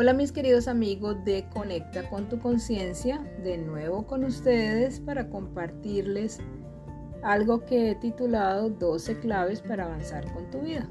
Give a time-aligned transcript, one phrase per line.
[0.00, 6.38] Hola mis queridos amigos de Conecta con tu conciencia, de nuevo con ustedes para compartirles
[7.24, 10.88] algo que he titulado 12 claves para avanzar con tu vida.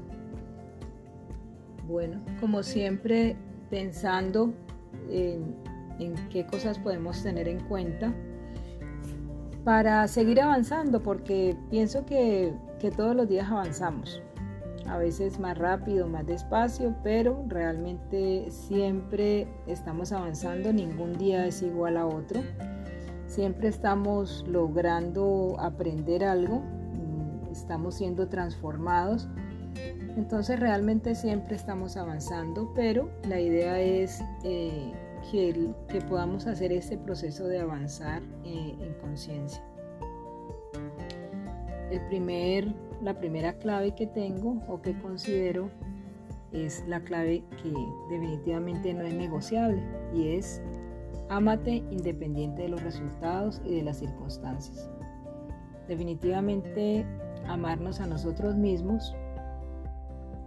[1.86, 3.34] Bueno, como siempre
[3.70, 4.52] pensando
[5.08, 5.56] en,
[6.28, 8.12] qué cosas podemos tener en cuenta
[9.64, 12.52] para seguir avanzando, porque pienso que
[12.94, 14.20] todos los días avanzamos
[14.88, 21.96] a veces más rápido, más despacio, pero realmente siempre estamos avanzando, ningún día es igual
[21.96, 22.40] a otro,
[23.26, 29.28] siempre estamos logrando aprender algo, mm, estamos siendo transformados,
[30.16, 34.92] entonces realmente siempre estamos avanzando, pero la idea es eh,
[35.30, 39.62] que, podamos hacer este proceso de avanzar eh, en conciencia.
[41.90, 45.70] El primer la primera clave que tengo o que considero
[46.52, 47.72] es la clave que
[48.10, 49.82] definitivamente no es negociable
[50.14, 50.62] y es
[51.28, 54.90] ámate independiente de los resultados y de las circunstancias.
[55.86, 57.06] Definitivamente
[57.46, 59.14] amarnos a nosotros mismos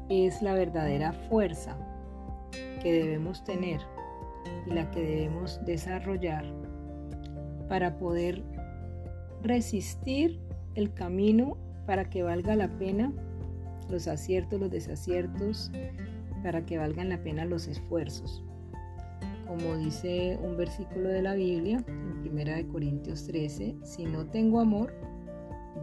[0.10, 1.78] es la verdadera fuerza
[2.82, 3.80] que debemos tener
[4.66, 6.46] y la que debemos desarrollar
[7.70, 8.44] para poder
[9.42, 10.40] resistir
[10.76, 11.58] el camino
[11.92, 13.12] para que valga la pena
[13.90, 15.70] los aciertos, los desaciertos,
[16.42, 18.46] para que valgan la pena los esfuerzos.
[19.46, 24.94] Como dice un versículo de la Biblia, en 1 Corintios 13, si no tengo amor,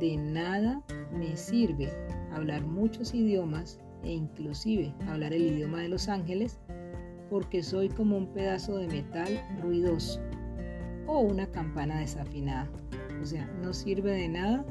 [0.01, 1.91] de nada me sirve
[2.33, 6.59] hablar muchos idiomas e inclusive hablar el idioma de los ángeles,
[7.29, 9.29] porque soy como un pedazo de metal
[9.61, 10.23] ruidoso
[11.06, 12.70] o una campana desafinada.
[13.20, 14.64] O sea, no sirve de nada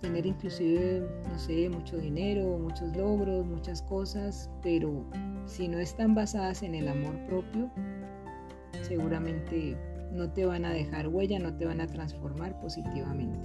[0.00, 5.04] tener inclusive, no sé, mucho dinero, muchos logros, muchas cosas, pero
[5.46, 7.70] si no están basadas en el amor propio,
[8.82, 9.76] seguramente
[10.12, 13.38] no te van a dejar huella, no te van a transformar positivamente.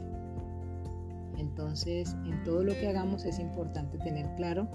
[1.38, 4.68] Entonces, en todo lo que hagamos es importante tener claro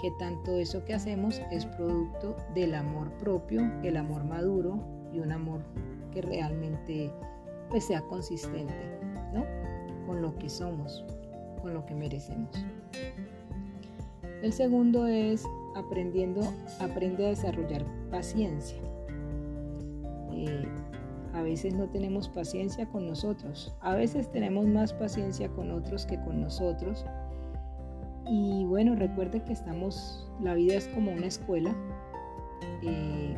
[0.00, 4.80] que tanto eso que hacemos es producto del amor propio, el amor maduro
[5.12, 5.60] y un amor
[6.12, 7.12] que realmente
[7.70, 8.74] pues sea consistente,
[10.24, 11.04] lo que somos,
[11.60, 12.50] con lo que merecemos.
[14.42, 15.44] El segundo es
[15.76, 16.40] aprendiendo,
[16.80, 18.78] aprende a desarrollar paciencia.
[20.32, 20.66] Eh,
[21.34, 26.18] a veces no tenemos paciencia con nosotros, a veces tenemos más paciencia con otros que
[26.20, 27.04] con nosotros.
[28.26, 31.76] Y bueno, recuerde que estamos, la vida es como una escuela,
[32.82, 33.36] eh,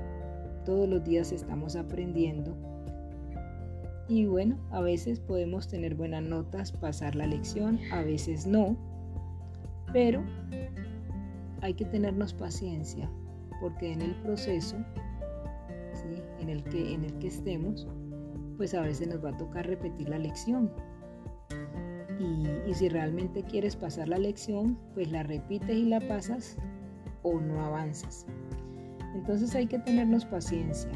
[0.64, 2.54] todos los días estamos aprendiendo
[4.08, 8.76] y bueno, a veces podemos tener buenas notas, pasar la lección, a veces no,
[9.92, 10.22] pero
[11.60, 13.10] hay que tenernos paciencia,
[13.60, 14.76] porque en el proceso
[16.40, 17.86] en, el que, en el que estemos,
[18.56, 20.70] pues a veces nos va a tocar repetir la lección.
[22.18, 26.56] Y, y si realmente quieres pasar la lección, pues la repites y la pasas
[27.22, 28.26] o no avanzas.
[29.14, 30.90] Entonces hay que tenernos paciencia.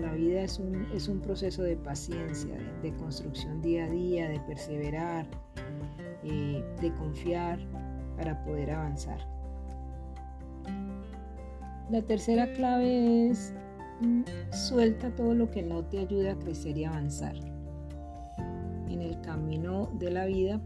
[0.00, 4.40] La vida es un, es un proceso de paciencia, de, construcción día a día, de
[4.40, 5.26] perseverar,
[6.24, 7.60] eh, de confiar
[8.16, 9.18] para poder avanzar.
[11.90, 13.52] La tercera clave es
[14.00, 17.36] mm, suelta todo lo que no te ayude a crecer y avanzar.
[18.88, 20.60] En el camino de la vida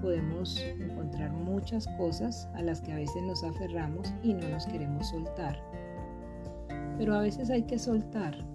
[0.00, 5.08] podemos encontrar muchas cosas a las que a veces nos aferramos y no nos queremos
[5.10, 5.56] soltar.
[6.98, 8.51] Pero a veces hay que soltar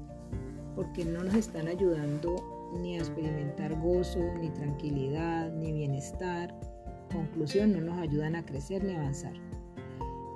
[0.77, 2.35] porque no nos están ayudando
[2.79, 6.53] ni a experimentar gozo, ni tranquilidad, ni bienestar.
[7.11, 9.33] Conclusión, no nos ayudan a crecer ni avanzar.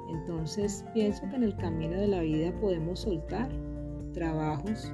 [0.10, 3.50] Entonces pienso que en el camino de la vida podemos soltar
[4.14, 4.92] trabajos,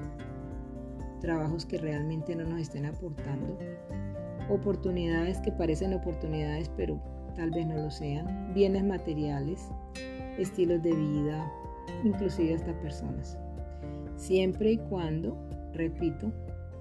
[1.21, 3.57] trabajos que realmente no nos estén aportando,
[4.49, 7.01] oportunidades que parecen oportunidades pero
[7.35, 9.69] tal vez no lo sean, bienes materiales,
[10.38, 11.50] estilos de vida,
[12.03, 13.38] inclusive hasta personas
[14.17, 15.37] siempre y cuando,
[15.73, 16.33] repito,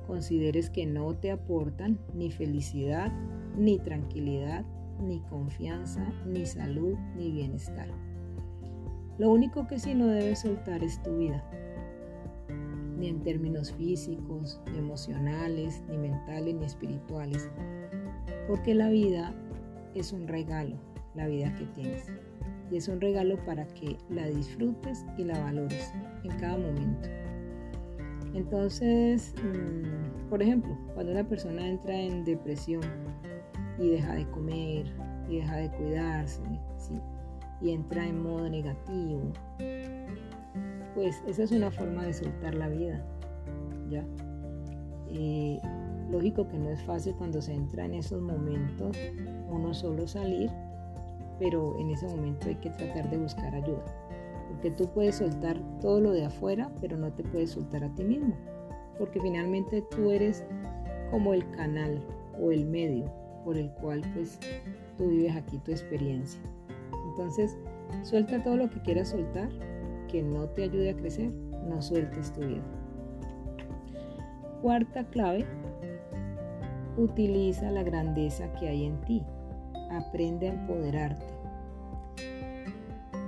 [0.07, 3.13] consideres que no te aportan ni felicidad,
[3.57, 4.65] ni tranquilidad,
[5.01, 7.89] ni confianza, ni salud, ni bienestar.
[9.19, 11.43] Lo único que sí no debes soltar es tu vida,
[12.99, 17.51] ni en términos físicos, ni emocionales, ni mentales, ni espirituales,
[18.49, 19.35] porque la vida
[19.95, 20.77] es un regalo,
[21.15, 22.07] la vida que tienes.
[22.71, 25.93] Y es un regalo para que la disfrutes y la valores
[26.25, 27.09] en cada momento.
[28.37, 32.83] Entonces, mm, por ejemplo, cuando una persona entra en depresión
[33.79, 34.93] y deja de comer
[35.27, 36.43] y deja de cuidarse
[37.63, 39.23] y entra en modo negativo,
[40.95, 43.03] pues esa es una forma de soltar la vida.
[45.09, 45.59] Eh,
[46.11, 48.99] lógico que no es fácil cuando se entra en esos momentos
[49.49, 50.51] uno solo salir,
[51.39, 53.83] pero en ese momento hay que tratar de buscar ayuda,
[54.49, 58.05] porque tú puedes soltar todo lo de afuera, pero no te puedes soltar a ti
[58.05, 58.35] mismo,
[58.99, 60.45] porque finalmente tú eres
[61.11, 62.01] como el canal
[62.41, 63.11] o el medio
[63.45, 64.39] por el cual pues
[64.99, 66.41] tú vives aquí tu experiencia.
[67.11, 67.57] Entonces,
[68.03, 69.49] suelta todo lo que quieras soltar,
[70.09, 71.31] que no te ayude a crecer,
[71.69, 72.63] no sueltes tu vida.
[74.63, 75.47] Cuarta clave,
[76.97, 79.23] utiliza la grandeza que hay en ti.
[79.91, 81.36] Aprende a empoderarte.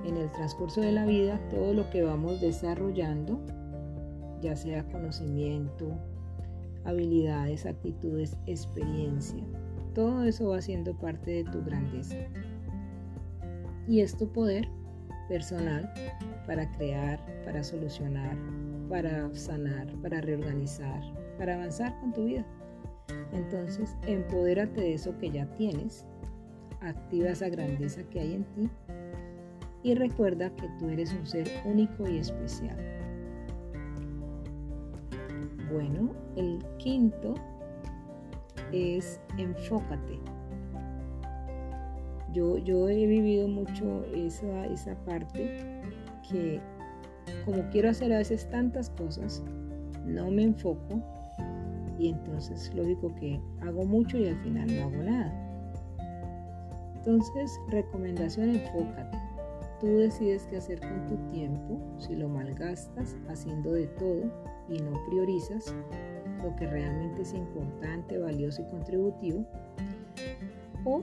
[0.08, 3.38] En el transcurso de la vida, todo lo que vamos desarrollando,
[4.40, 5.86] ya sea conocimiento,
[6.86, 9.44] habilidades, actitudes, experiencia,
[9.94, 12.16] todo eso va siendo parte de tu grandeza.
[13.86, 14.66] Y es tu poder
[15.28, 15.92] personal
[16.46, 18.34] para crear, para solucionar,
[18.88, 21.02] para sanar, para reorganizar,
[21.36, 22.46] para avanzar con tu vida.
[23.34, 26.06] Entonces, empodérate de eso que ya tienes,
[26.80, 28.70] activa esa grandeza que hay en ti
[29.88, 32.76] y recuerda que tú eres un ser único y especial.
[35.72, 37.32] Bueno, el quinto
[38.70, 40.18] es enfócate.
[42.34, 45.80] Yo, yo he vivido mucho esa, esa parte
[46.28, 46.60] que
[47.46, 49.42] como quiero hacer a veces tantas cosas,
[50.04, 51.02] no me enfoco
[51.98, 55.32] y entonces lógico que hago mucho y al final no hago nada.
[56.94, 59.27] Entonces, recomendación, enfócate.
[59.80, 64.24] Tú decides qué hacer con tu tiempo, si lo malgastas haciendo de todo
[64.68, 65.72] y no priorizas
[66.42, 69.44] lo que realmente es importante, valioso y contributivo,
[70.84, 71.02] o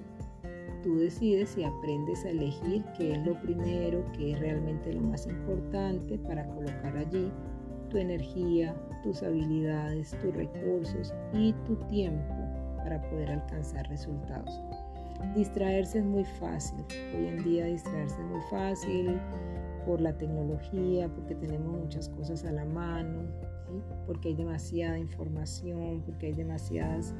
[0.84, 5.26] tú decides y aprendes a elegir qué es lo primero, qué es realmente lo más
[5.26, 7.32] importante para colocar allí
[7.90, 12.36] tu energía, tus habilidades, tus recursos y tu tiempo
[12.78, 14.62] para poder alcanzar resultados.
[15.36, 16.80] Distraerse es muy fácil.
[17.16, 19.20] Hoy en día distraerse es muy fácil
[19.86, 23.24] por la tecnología, porque tenemos muchas cosas a la mano,
[24.06, 27.14] porque hay demasiada información, porque hay demasiadas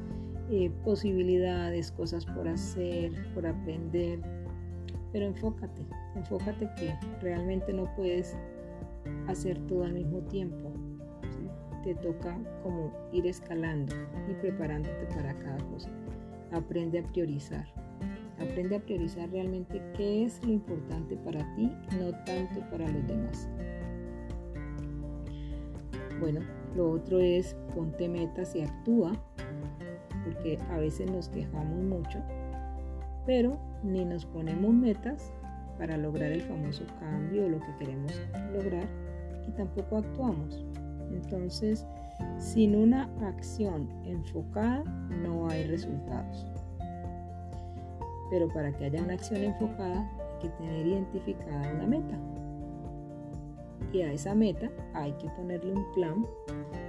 [0.50, 4.20] eh, posibilidades, cosas por hacer, por aprender.
[5.12, 5.82] Pero enfócate,
[6.14, 8.36] enfócate que realmente no puedes
[9.28, 10.72] hacer todo al mismo tiempo.
[11.84, 13.94] Te toca como ir escalando
[14.28, 15.90] y preparándote para cada cosa.
[16.52, 17.85] Aprende a priorizar.
[18.38, 23.48] Aprende a priorizar realmente qué es lo importante para ti, no tanto para los demás.
[26.20, 26.40] Bueno,
[26.74, 29.12] lo otro es ponte metas y actúa,
[30.24, 32.20] porque a veces nos quejamos mucho,
[33.24, 35.32] pero ni nos ponemos metas
[35.78, 38.12] para lograr el famoso cambio o lo que queremos
[38.52, 38.86] lograr
[39.46, 40.64] y tampoco actuamos.
[41.10, 41.86] Entonces,
[42.38, 44.82] sin una acción enfocada
[45.22, 46.46] no hay resultados.
[48.30, 52.18] Pero para que haya una acción enfocada hay que tener identificada una meta.
[53.92, 56.26] Y a esa meta hay que ponerle un plan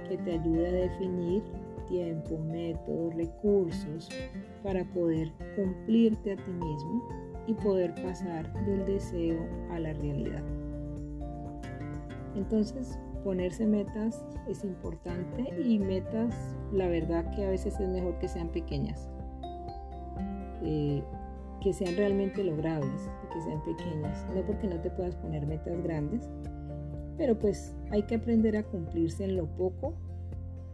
[0.08, 1.42] que te ayude a definir
[1.88, 4.08] tiempo, métodos, recursos
[4.62, 7.08] para poder cumplirte a ti mismo
[7.46, 9.38] y poder pasar del deseo
[9.70, 10.42] a la realidad.
[12.36, 18.28] Entonces, ponerse metas es importante y metas, la verdad que a veces es mejor que
[18.28, 19.08] sean pequeñas,
[20.62, 21.02] eh,
[21.60, 24.26] que sean realmente logrables y que sean pequeñas.
[24.34, 26.28] No porque no te puedas poner metas grandes,
[27.16, 29.94] pero pues hay que aprender a cumplirse en lo poco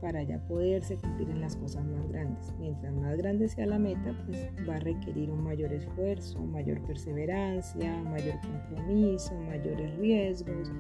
[0.01, 2.53] para ya poderse cumplir en las cosas más grandes.
[2.59, 7.97] Mientras más grande sea la meta, pues va a requerir un mayor esfuerzo, mayor perseverancia,
[8.03, 10.71] mayor compromiso, mayores riesgos.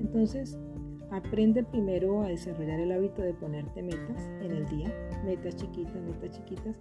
[0.00, 0.58] Entonces,
[1.10, 4.90] aprende primero a desarrollar el hábito de ponerte metas en el día,
[5.26, 6.80] metas chiquitas, metas chiquitas,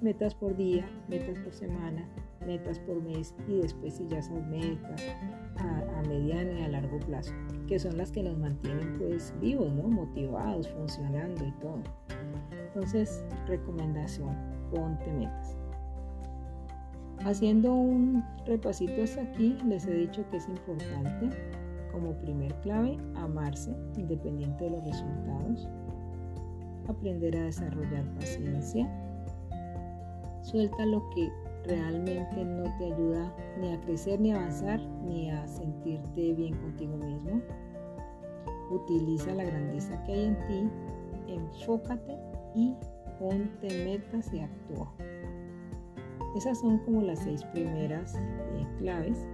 [0.00, 2.08] metas por día, metas por semana,
[2.46, 5.02] metas por mes y después si ya son metas
[5.56, 7.32] a, mediano y a largo plazo
[7.66, 11.82] que son las que nos mantienen pues vivos, motivados, funcionando y todo.
[12.66, 14.36] Entonces, recomendación,
[14.70, 15.56] ponte metas.
[17.24, 21.30] Haciendo un repasito hasta aquí, les he dicho que es importante
[21.90, 25.68] como primer clave amarse independiente de los resultados,
[26.88, 28.90] aprender a desarrollar paciencia,
[30.44, 31.32] suelta lo que
[31.64, 36.96] realmente no te ayuda ni a crecer, ni a avanzar, ni a sentirte bien contigo
[36.96, 37.40] mismo.
[38.70, 40.68] Utiliza la grandeza que hay en ti,
[41.28, 42.16] enfócate
[42.54, 42.74] y
[43.18, 44.92] ponte metas y actúa.
[46.36, 49.26] Esas son como las seis primeras eh, claves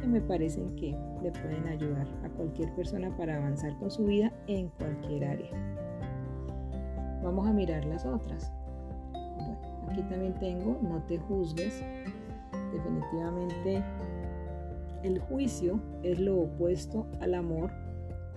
[0.00, 4.32] que me parecen que le pueden ayudar a cualquier persona para avanzar con su vida
[4.46, 5.50] en cualquier área.
[7.22, 8.55] Vamos a mirar las otras.
[9.88, 11.82] Aquí también tengo, no te juzgues.
[12.72, 13.82] Definitivamente
[15.02, 17.70] el juicio es lo opuesto al amor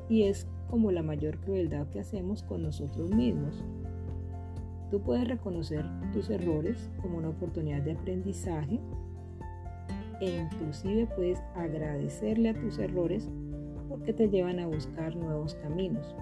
[0.08, 3.64] y es como la mayor crueldad que hacemos con nosotros mismos.
[4.92, 8.80] Tú puedes reconocer tus errores como una oportunidad de aprendizaje
[10.22, 13.30] e inclusive puedes agradecerle a tus errores
[13.88, 16.16] porque te llevan a buscar nuevos caminos.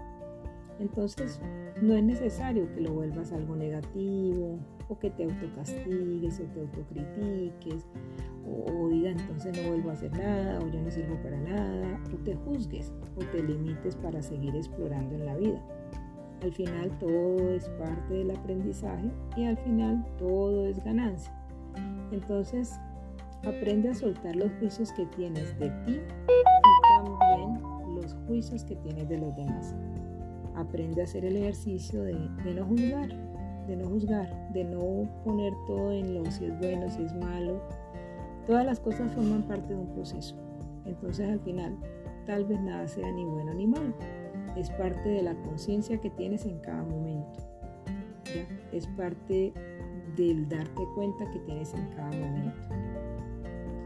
[0.79, 1.41] Entonces,
[1.81, 7.87] no es necesario que lo vuelvas algo negativo o que te autocastigues o te autocritiques
[8.45, 12.17] o, diga entonces no vuelvo a hacer nada o yo no sirvo para nada o
[12.23, 15.61] te juzgues o te limites para seguir explorando en la vida.
[16.41, 21.33] Al final todo es parte del aprendizaje y al final todo es ganancia.
[22.11, 22.79] Entonces
[23.43, 27.61] aprende a soltar los juicios que tienes de ti y también
[27.95, 29.75] los juicios que tienes de los demás.
[30.57, 33.09] Aprende a hacer el ejercicio de, no juzgar,
[33.67, 37.61] de no juzgar, de no poner todo en lo si es bueno, si es malo.
[38.45, 40.35] Todas las cosas forman parte de un proceso.
[40.85, 41.77] Entonces al final
[42.25, 43.93] tal vez nada sea ni bueno ni malo
[44.59, 47.39] es parte de la conciencia que tienes en cada momento.
[48.71, 49.53] Es parte
[50.15, 52.67] del darte cuenta que tienes en cada momento.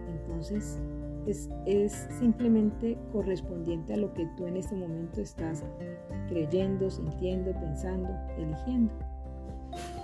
[0.07, 0.79] Entonces,
[1.27, 5.63] es, es, simplemente correspondiente a lo que tú en este momento estás
[6.31, 8.93] creyendo, sintiendo, pensando, eligiendo.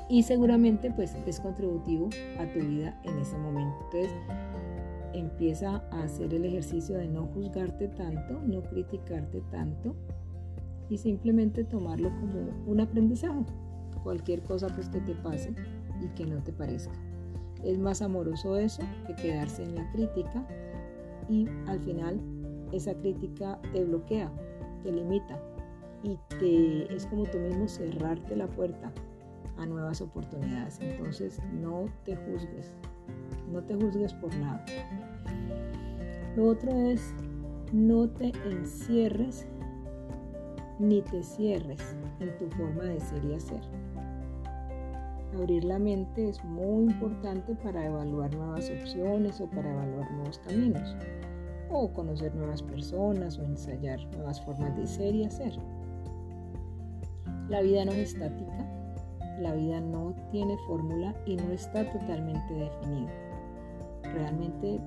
[0.10, 3.78] Y seguramente pues es contributivo a tu vida en ese momento.
[3.86, 4.12] Entonces,
[5.14, 9.96] empieza a hacer el ejercicio de no juzgarte tanto, no criticarte tanto,
[10.90, 13.46] y simplemente tomarlo como un aprendizaje.
[14.04, 15.54] Cualquier cosa pues que te pase
[16.02, 16.94] y que no te parezca.
[17.64, 20.46] Es más amoroso eso que quedarse en la crítica
[21.30, 22.20] y al final
[22.72, 24.32] esa crítica te bloquea,
[24.84, 25.42] te limita
[26.04, 28.92] y te es como tú mismo cerrarte la puerta
[29.58, 30.80] a nuevas oportunidades.
[30.82, 32.76] Entonces no te juzgues,
[33.52, 34.64] no te juzgues por nada.
[36.36, 37.14] Lo otro es
[37.74, 39.48] no te encierres
[40.80, 43.62] ni te cierres en tu forma de ser y hacer.
[45.36, 50.96] Abrir la mente es muy importante para evaluar nuevas opciones o para evaluar nuevos caminos,
[51.70, 55.54] o conocer nuevas personas o ensayar nuevas formas de ser y hacer.
[57.50, 58.66] La vida no es estática,
[59.40, 63.12] la vida no tiene fórmula y no está totalmente definida.
[64.04, 64.80] Realmente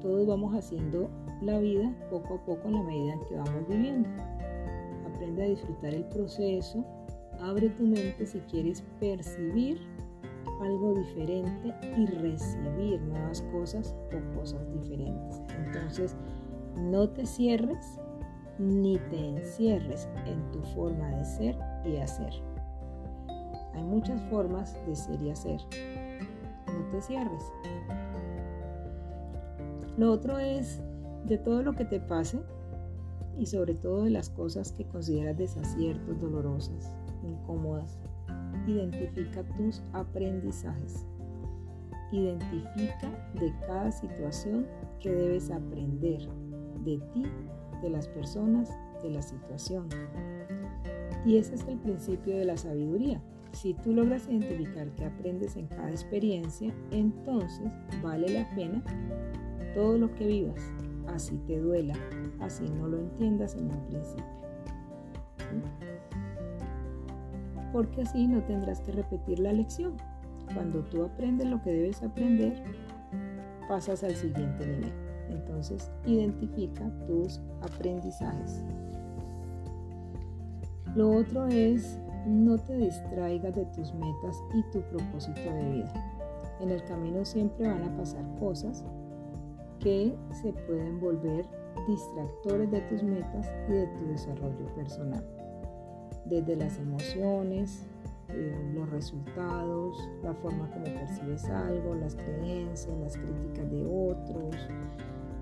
[0.00, 1.08] todos vamos haciendo
[1.40, 4.08] la vida poco a poco en la medida en que vamos viviendo
[5.14, 6.84] aprende a disfrutar el proceso,
[7.40, 9.80] abre tu mente si quieres percibir
[10.60, 15.42] algo diferente y recibir nuevas cosas o cosas diferentes.
[15.66, 16.16] Entonces,
[16.76, 17.98] no te cierres
[18.58, 22.32] ni te encierres en tu forma de ser y hacer.
[23.74, 25.60] Hay muchas formas de ser y hacer.
[26.66, 27.42] No te cierres.
[29.96, 30.80] Lo otro es,
[31.26, 32.40] de todo lo que te pase,
[33.38, 37.98] y sobre todo de las cosas que consideras desaciertos, dolorosas, incómodas.
[38.66, 41.04] Identifica tus aprendizajes.
[42.12, 43.10] Identifica
[43.40, 44.66] de cada situación
[45.00, 46.28] que debes aprender
[46.84, 47.24] de ti,
[47.82, 48.70] de las personas,
[49.02, 49.88] de la situación.
[51.24, 53.20] Y ese es el principio de la sabiduría.
[53.52, 58.82] Si tú logras identificar que aprendes en cada experiencia, entonces vale la pena
[59.74, 60.60] todo lo que vivas,
[61.08, 61.94] así te duela,
[62.40, 64.24] así no lo entiendas en un principio.
[67.72, 69.96] Porque así no tendrás que repetir la lección.
[70.52, 72.62] Cuando tú aprendes lo que debes aprender,
[73.68, 74.92] pasas al siguiente nivel.
[75.30, 78.62] Entonces, identifica tus aprendizajes.
[80.94, 85.92] Lo otro es, no te distraigas de tus metas y tu propósito de vida.
[86.60, 88.84] En el camino siempre van a pasar cosas
[89.80, 91.46] que se pueden volver
[91.88, 95.24] distractores de tus metas y de tu desarrollo personal.
[96.26, 97.86] Desde las emociones,
[98.28, 104.56] eh, los resultados, la forma como percibes algo, las creencias, las críticas de otros,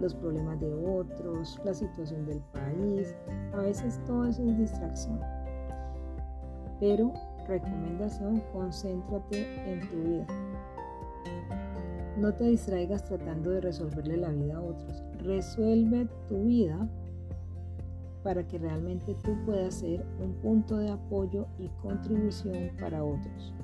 [0.00, 3.14] los problemas de otros, la situación del país.
[3.52, 5.20] A veces todo eso es distracción.
[6.82, 7.12] Pero
[7.46, 10.26] recomendación, concéntrate en tu vida.
[12.18, 15.00] No te distraigas tratando de resolverle la vida a otros.
[15.20, 16.88] Resuelve tu vida
[18.24, 23.54] para que realmente tú puedas ser un punto de apoyo y contribución para otros.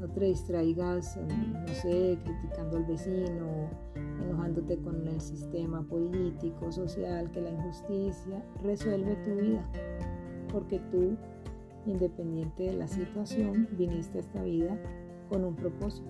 [0.00, 3.70] No te distraigas, no sé, criticando al vecino,
[4.20, 9.64] enojándote con el sistema político, social, que la injusticia, resuelve tu vida,
[10.50, 11.16] porque tú,
[11.86, 14.78] independiente de la situación, viniste a esta vida
[15.28, 16.08] con un propósito.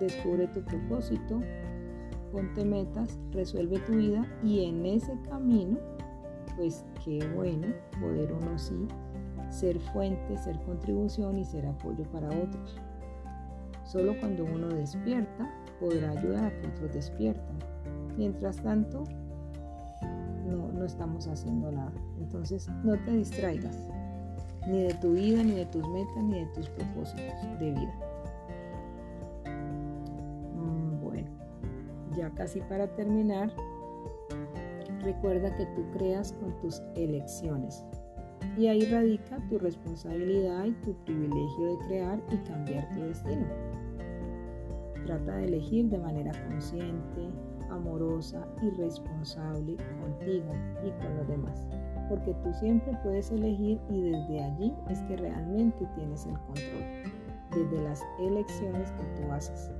[0.00, 1.40] Descubre tu propósito,
[2.32, 5.78] ponte metas, resuelve tu vida y en ese camino,
[6.56, 7.68] pues qué bueno
[8.00, 8.86] poder uno sí
[9.52, 12.76] ser fuente, ser contribución y ser apoyo para otros.
[13.84, 17.58] Solo cuando uno despierta podrá ayudar a que otros despierten.
[18.16, 19.04] Mientras tanto,
[20.46, 21.92] no, no estamos haciendo nada.
[22.18, 23.76] Entonces, no te distraigas,
[24.66, 27.94] ni de tu vida, ni de tus metas, ni de tus propósitos de vida.
[30.54, 31.28] Mm, bueno,
[32.16, 33.52] ya casi para terminar,
[35.02, 37.84] recuerda que tú creas con tus elecciones.
[38.56, 43.46] Y ahí radica tu responsabilidad y tu privilegio de crear y cambiar tu destino.
[45.06, 47.30] Trata de elegir de manera consciente,
[47.70, 50.52] amorosa y responsable contigo
[50.84, 51.66] y con los demás.
[52.12, 56.84] Porque tú siempre puedes elegir y desde allí es que realmente tienes el control.
[57.52, 59.70] Desde las elecciones que tú haces.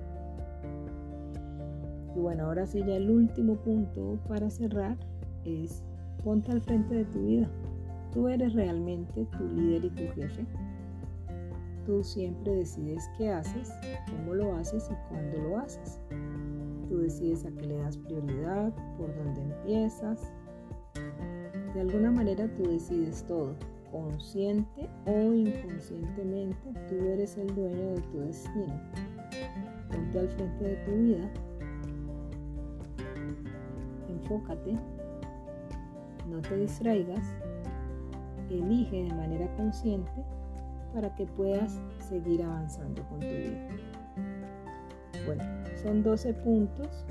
[2.17, 4.97] Y bueno, ahora sí ya el último punto para cerrar
[5.45, 5.85] es
[6.25, 7.51] ponte al frente de tu vida.
[8.13, 10.47] Tú eres realmente tu líder y tu jefe.
[11.85, 13.75] Tú siempre decides qué haces,
[14.11, 16.01] cómo lo haces y cuándo lo haces.
[16.89, 20.33] Tú decides a qué le das prioridad, por dónde empiezas.
[21.75, 23.55] De alguna manera tú decides todo.
[23.91, 28.81] Consciente o inconscientemente, tú eres el dueño de tu destino.
[29.91, 31.31] Ponte al frente de tu vida.
[34.09, 34.79] Enfócate.
[36.31, 37.27] No te distraigas
[38.59, 40.25] elige de manera consciente
[40.93, 43.69] para que puedas seguir avanzando con tu vida.
[45.27, 45.45] Bueno,
[45.83, 47.07] son 12 puntos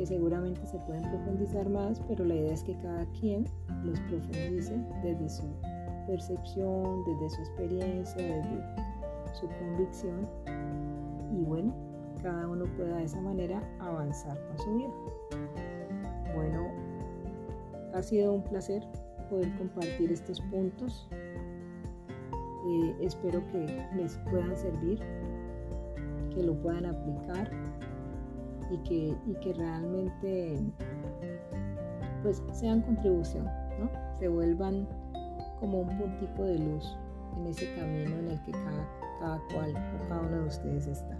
[0.00, 3.44] que seguramente se pueden profundizar más, pero la idea es que cada quien
[3.84, 5.42] los profundice desde su
[6.06, 8.64] percepción, desde su experiencia, desde
[9.34, 10.26] su convicción
[11.30, 11.74] y bueno,
[12.22, 14.90] cada uno pueda de esa manera avanzar con su vida.
[16.34, 16.68] Bueno,
[17.92, 18.82] ha sido un placer
[19.28, 21.10] poder compartir estos puntos.
[21.12, 24.98] Eh, espero que les puedan servir,
[26.34, 27.50] que lo puedan aplicar
[28.70, 30.58] y que, y que realmente
[32.22, 33.44] pues sean contribución,
[33.78, 33.90] ¿no?
[34.18, 34.86] se vuelvan
[35.58, 36.96] como un puntico de luz
[37.38, 41.16] en ese camino en el que cada, cada cual o cada uno de ustedes está.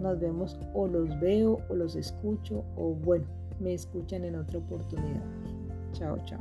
[0.00, 3.26] Nos vemos o los veo o los escucho o bueno,
[3.58, 5.22] me escuchan en otra oportunidad.
[5.92, 6.40] Chao, chao.